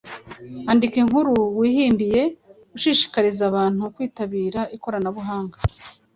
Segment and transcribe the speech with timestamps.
[0.71, 2.21] Andika inkuru wihimbiye
[2.75, 5.57] ushishikariza abantu kwitabira ikoranabuhanga